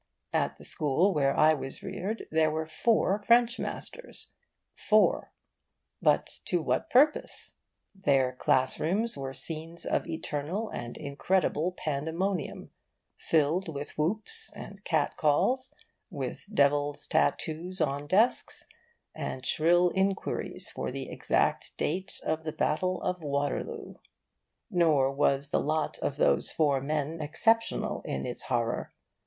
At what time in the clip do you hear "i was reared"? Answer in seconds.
1.37-2.25